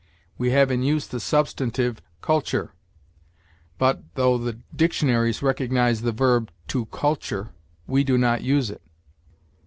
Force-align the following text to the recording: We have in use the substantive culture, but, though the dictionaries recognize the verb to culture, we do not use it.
We 0.35 0.49
have 0.49 0.71
in 0.71 0.81
use 0.81 1.05
the 1.05 1.19
substantive 1.19 2.01
culture, 2.21 2.73
but, 3.77 4.01
though 4.15 4.39
the 4.39 4.53
dictionaries 4.75 5.43
recognize 5.43 6.01
the 6.01 6.11
verb 6.11 6.49
to 6.69 6.87
culture, 6.87 7.51
we 7.85 8.03
do 8.03 8.17
not 8.17 8.41
use 8.41 8.71
it. 8.71 8.81